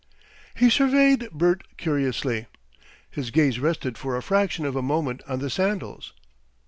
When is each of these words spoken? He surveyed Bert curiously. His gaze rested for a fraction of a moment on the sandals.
He 0.55 0.71
surveyed 0.71 1.29
Bert 1.29 1.77
curiously. 1.77 2.47
His 3.11 3.29
gaze 3.29 3.59
rested 3.59 3.99
for 3.99 4.17
a 4.17 4.23
fraction 4.23 4.65
of 4.65 4.75
a 4.75 4.81
moment 4.81 5.21
on 5.27 5.37
the 5.37 5.49
sandals. 5.51 6.13